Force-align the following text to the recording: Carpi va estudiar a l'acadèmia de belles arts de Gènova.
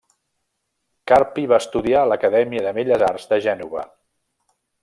Carpi 1.11 1.43
va 1.51 1.59
estudiar 1.65 1.99
a 2.05 2.09
l'acadèmia 2.13 2.65
de 2.69 2.75
belles 2.81 3.07
arts 3.11 3.33
de 3.35 3.43
Gènova. 3.49 3.89